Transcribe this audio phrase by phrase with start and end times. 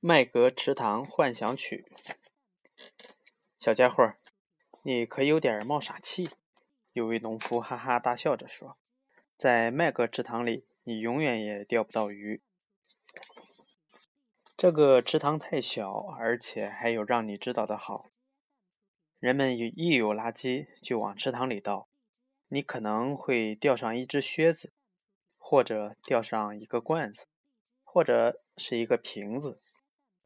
[0.00, 1.84] 麦格池塘幻想曲，
[3.58, 4.14] 小家伙，
[4.82, 6.30] 你可有点冒傻气。
[6.92, 8.78] 有位农夫哈哈大笑着说
[9.36, 12.40] ：“在麦格池塘里，你永远也钓不到鱼。
[14.56, 18.06] 这个池塘太小，而且还有让你知道的好。
[19.18, 21.88] 人们一有垃圾就往池塘里倒，
[22.46, 24.72] 你可能会钓上一只靴子，
[25.36, 27.26] 或者钓上一个罐子，
[27.82, 29.60] 或者是一个瓶子。”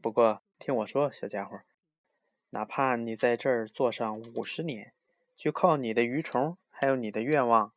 [0.00, 1.60] 不过，听我说，小家伙，
[2.50, 4.94] 哪怕你在这儿坐上五十年，
[5.36, 7.74] 就靠你的鱼虫，还有你的愿望，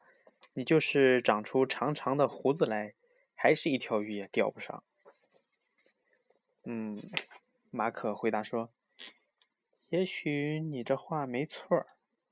[0.54, 2.94] 你就是长出长长的胡子来，
[3.34, 4.84] 还是一条鱼也钓不上。
[6.64, 7.02] 嗯，
[7.72, 8.72] 马可回答说
[9.90, 11.88] ：“也许你这话没错。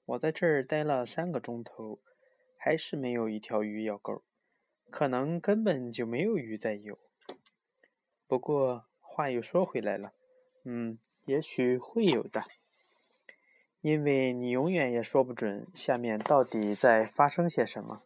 [0.05, 1.99] 我在这儿待了三个钟头，
[2.57, 4.21] 还是没有一条鱼咬钩，
[4.91, 6.99] 可能根本就没有鱼在游。
[8.27, 8.85] 不过……”
[9.19, 10.13] 话又说回来了，
[10.63, 12.41] 嗯，也许会有的，
[13.81, 17.99] 因为你永远也说不准下面到底在发生些什么。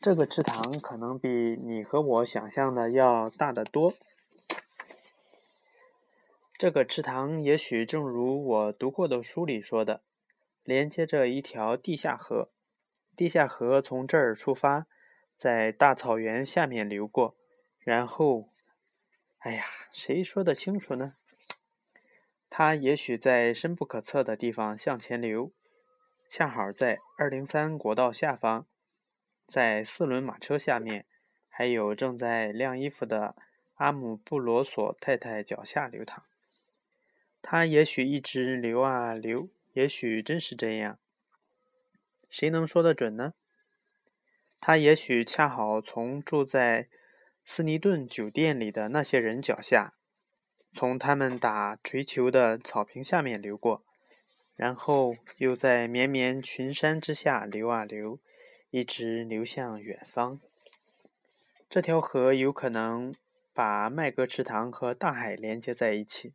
[0.00, 3.94] 这个池塘可能比你和我想象的要大得多。
[6.58, 10.02] 这个池塘也许正如我读过的书里说的，
[10.64, 12.50] 连接着一条地下河。
[13.14, 14.88] 地下河从这儿出发，
[15.36, 17.36] 在大草原下面流过，
[17.78, 18.48] 然后。
[19.44, 21.16] 哎呀，谁说得清楚呢？
[22.48, 25.52] 它也许在深不可测的地方向前流，
[26.26, 28.66] 恰好在二零三国道下方，
[29.46, 31.04] 在四轮马车下面，
[31.50, 33.36] 还有正在晾衣服的
[33.74, 36.24] 阿姆布罗索太太脚下流淌。
[37.42, 40.98] 它也许一直流啊流，也许真是这样，
[42.30, 43.34] 谁能说得准呢？
[44.58, 46.88] 它也许恰好从住在。
[47.46, 49.94] 斯尼顿酒店里的那些人脚下，
[50.72, 53.84] 从他们打锤球的草坪下面流过，
[54.56, 58.18] 然后又在绵绵群山之下流啊流，
[58.70, 60.40] 一直流向远方。
[61.68, 63.14] 这条河有可能
[63.52, 66.32] 把麦格池塘和大海连接在一起，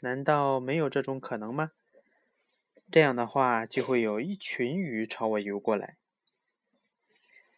[0.00, 1.72] 难道没有这种可能吗？
[2.90, 5.96] 这样的话，就会有一群鱼朝我游过来。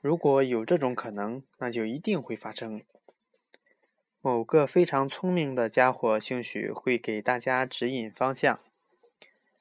[0.02, 2.82] 如果有这种可能，那就一定会发生。
[4.20, 8.58] 某个非常聪明的家伙兴许会给大家指引方向，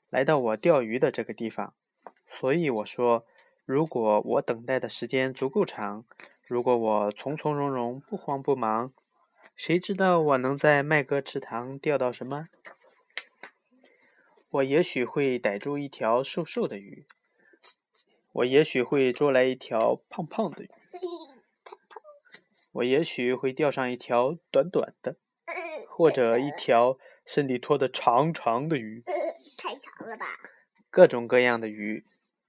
[0.10, 1.76] 来到我钓鱼的这个地方。
[2.26, 3.24] 所以我说，
[3.66, 6.06] 如果我等待的时间足够长，
[6.48, 8.92] 如果我从从容容、不慌不忙，
[9.56, 12.48] 谁知道我能在麦格池塘钓到什么？
[14.50, 17.06] 我也许会逮住一条瘦瘦的鱼。
[18.34, 20.70] 我也许会捉来一条胖胖的鱼，
[22.72, 25.18] 我也许会钓上一条短短的，
[25.90, 29.04] 或者一条身体拖得长长的鱼，
[29.58, 30.26] 太长了吧？
[30.90, 32.06] 各种各样的鱼，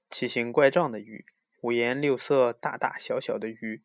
[0.08, 1.24] 奇形怪状的鱼，
[1.62, 3.82] 五颜六色、大大小小的鱼，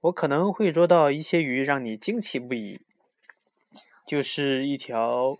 [0.00, 2.82] 我可能会捉到一些鱼让你惊奇不已，
[4.06, 5.38] 就是一条。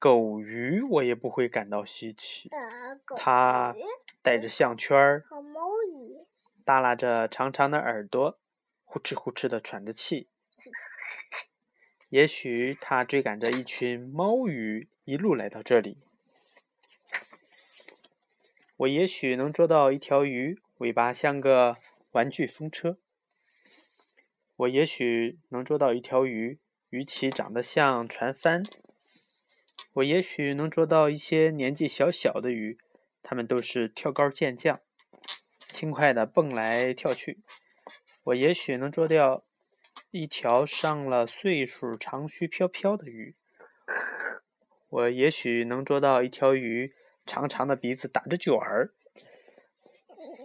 [0.00, 2.48] 狗鱼我也不会感到稀奇，
[3.18, 3.76] 它
[4.22, 5.24] 带着项圈儿，
[6.64, 8.40] 耷拉着长长的耳朵，
[8.84, 10.30] 呼哧呼哧的喘着气。
[12.08, 15.98] 也许它追赶着一群猫鱼一路来到这里。
[18.78, 21.76] 我也许能捉到一条鱼，尾巴像个
[22.12, 22.96] 玩具风车。
[24.56, 26.58] 我也许能捉到一条鱼，
[26.88, 28.62] 鱼鳍长得像船帆。
[29.94, 32.78] 我也许能捉到一些年纪小小的鱼，
[33.22, 34.80] 它们都是跳高健将，
[35.68, 37.40] 轻快地蹦来跳去。
[38.24, 39.44] 我也许能捉掉
[40.10, 43.34] 一条上了岁数、长须飘飘的鱼。
[44.88, 48.92] 我也许能捉到一条鱼，长长的鼻子打着卷儿。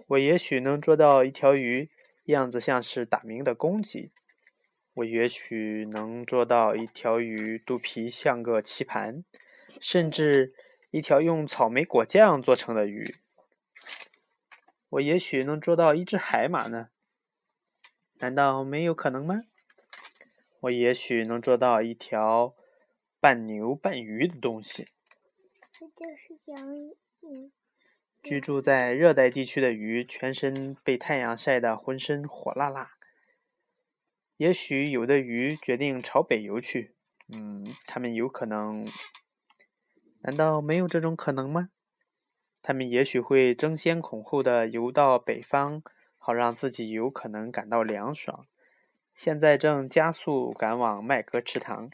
[0.08, 1.90] 我也许能捉到一条鱼，
[2.26, 4.12] 样子像是打鸣的公鸡。
[4.96, 9.26] 我也许能捉到一条鱼，肚皮像个棋盘，
[9.82, 10.54] 甚至
[10.90, 13.16] 一条用草莓果酱做成的鱼。
[14.88, 16.90] 我也许能捉到一只海马呢？
[18.20, 19.42] 难道没有可能吗？
[20.62, 22.56] 我也许能捉到一条
[23.20, 24.88] 半牛半鱼的东西。
[25.74, 27.52] 这就是养鱼。
[28.24, 32.95] 居住在热带地区的鱼，全身被太阳晒得浑身火辣辣。
[34.38, 36.94] 也许有的鱼决定朝北游去，
[37.30, 38.86] 嗯，它们有可能，
[40.22, 41.70] 难道没有这种可能吗？
[42.62, 45.82] 它们也许会争先恐后的游到北方，
[46.18, 48.46] 好让自己有可能感到凉爽。
[49.14, 51.90] 现在正加速赶往麦格池塘。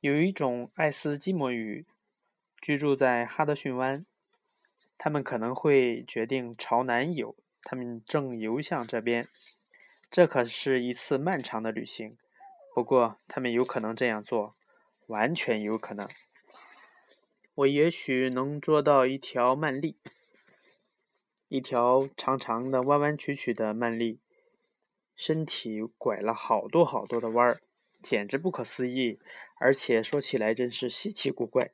[0.00, 1.86] 有一种爱斯基摩鱼，
[2.60, 4.04] 居住在哈德逊湾。
[4.98, 9.26] 他们可能会决定朝南游，他们正游向这边。
[10.10, 12.18] 这可是一次漫长的旅行。
[12.74, 14.56] 不过，他们有可能这样做，
[15.06, 16.08] 完全有可能。
[17.54, 19.94] 我也许能捉到一条鳗鲡，
[21.48, 24.18] 一条长长的、弯弯曲曲的鳗鲡，
[25.14, 27.60] 身体拐了好多好多的弯儿。
[28.02, 29.20] 简直不可思议，
[29.60, 31.70] 而且说起来真是稀奇古怪。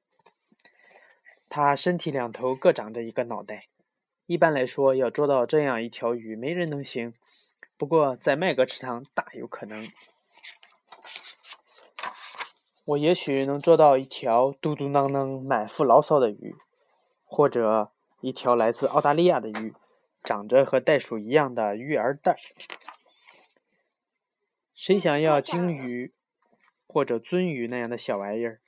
[1.48, 3.68] 它身体两头各长着一个脑袋。
[4.26, 7.14] 一般来说，要捉到这样一条鱼，没人能行。
[7.76, 9.88] 不过在麦格池塘大有可能。
[12.84, 16.54] 我也许能捉到一条嘟嘟囔囔、满腹牢骚的鱼，
[17.24, 19.74] 或者一条来自澳大利亚的鱼，
[20.22, 22.36] 长着和袋鼠一样的育儿袋。
[24.74, 26.14] 谁想要鲸鱼？
[26.86, 28.60] 或者鳟鱼那样的小玩意儿，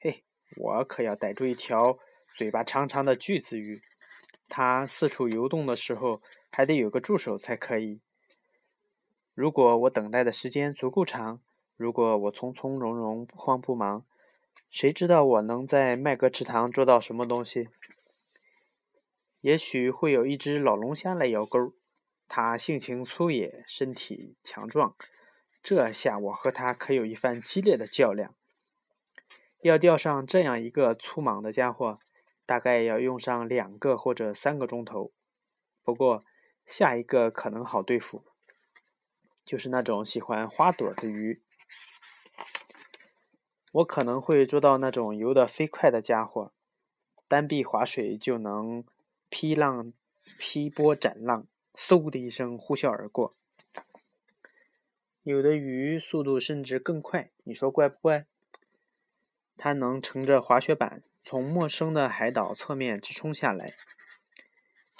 [0.00, 0.24] 嘿，
[0.56, 1.98] 我可要逮住一条
[2.34, 3.82] 嘴巴长长的巨子鱼。
[4.48, 6.20] 它四处游动的时候，
[6.50, 8.00] 还得有个助手才可以。
[9.40, 11.40] 如果我等待的时间足够长，
[11.78, 14.04] 如果我从从容容、不慌不忙，
[14.68, 17.70] 谁知道我能在麦格池塘捉到什么东西？
[19.40, 21.72] 也许会有一只老龙虾来摇钩。
[22.28, 24.94] 它性情粗野，身体强壮。
[25.62, 28.34] 这下我和它可有一番激烈的较量。
[29.62, 31.98] 要钓上这样一个粗莽的家伙，
[32.44, 35.10] 大概要用上两个或者三个钟头。
[35.82, 36.26] 不过
[36.66, 38.22] 下一个可能好对付，
[39.50, 41.42] 就是那种喜欢花朵的鱼。
[43.72, 46.52] 我可能会捉到那种游得飞快的家伙，
[47.26, 48.84] 单臂划水就能
[49.28, 49.92] 劈浪、
[50.38, 53.34] 劈波斩浪，嗖的一声呼啸而过。
[55.24, 58.26] 有的鱼速度甚至更快，你说怪不怪？
[59.56, 63.74] 它能乘着滑雪板从陌生的海岛侧面直冲下来。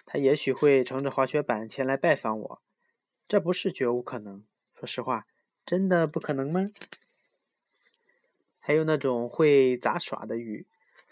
[0.04, 2.62] 它也许会乘着滑雪板前来拜访我，
[3.30, 4.42] 这不是绝无可能。
[4.74, 5.24] 说实话，
[5.64, 6.72] 真的不可能吗？
[8.58, 10.66] 还有那种会杂耍的鱼，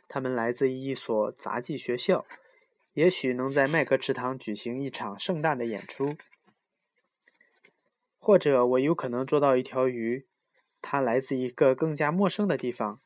[0.09, 2.26] 它们来自一所杂技学校，
[2.94, 6.17] 也许能在麦克池塘举行一场盛大的演出。
[8.19, 10.26] 或者我有可能捉到一条鱼，
[10.82, 13.00] 它来自一个更加陌生的地方，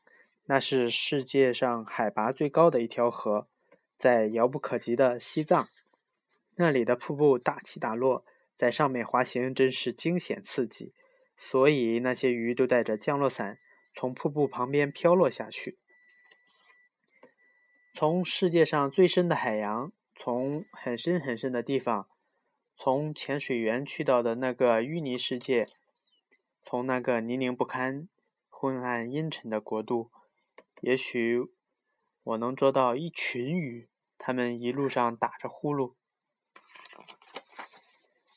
[0.45, 3.47] 那是世界上海拔最高的一条河，
[3.99, 5.69] 在遥不可及的西藏，
[6.55, 8.25] 那里的瀑布大起大落，
[8.57, 10.93] 在上面滑行真是惊险刺激，
[11.37, 13.59] 所以那些鱼都带着降落伞
[13.93, 15.79] 从瀑布旁边飘落下去。
[17.93, 22.07] 从世界上最深的海洋，从很深很深的地方。
[22.75, 25.67] 从潜水员去到的那个淤泥世界，
[26.63, 28.09] 从那个泥泞不堪、
[28.49, 30.09] 昏暗阴沉的国度，
[30.81, 31.39] 也许
[32.23, 35.93] 我能捉到一群鱼，它们一路上打着呼噜。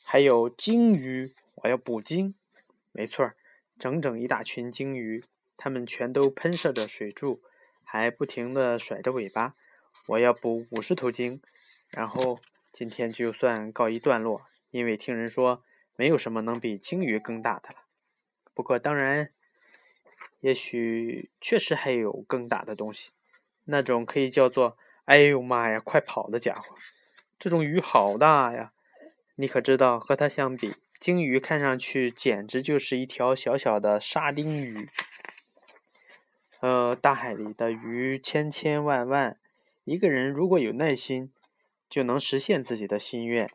[0.09, 2.33] 还有鲸鱼，我要捕鲸。
[2.93, 3.35] 没错儿，
[3.77, 5.21] 整整一大群鲸鱼，
[5.57, 7.41] 它们全都喷射着水柱，
[7.83, 9.53] 还不停地甩着尾巴。
[10.05, 11.41] 我要捕五十头鲸，
[11.91, 12.39] 然后。
[12.69, 15.63] 今天就算告一段落，因为听人说
[15.95, 17.77] 没有什么能比鲸鱼更大的了。
[18.53, 19.31] 不过当然，
[20.41, 23.09] 也许确实还有更大的东西，
[23.63, 26.77] 那种可以叫做“哎呦妈呀，快跑”的家伙。
[27.39, 28.71] 这种鱼好大呀！
[29.37, 34.89] 你可知道，和它相比，鲸鱼看上去简直就是一条小小的沙丁鱼。
[36.59, 39.39] 呃，大海里的鱼千千万万，
[39.85, 41.31] 一个人如果有耐心。
[41.89, 43.49] 就能实现自己的心愿，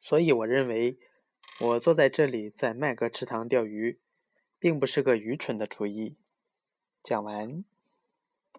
[0.00, 0.96] 所以我认为，
[1.60, 3.98] 我坐在这里在麦格池塘钓鱼，
[4.58, 6.16] 并不是个愚蠢的主意。
[7.02, 7.62] 讲完。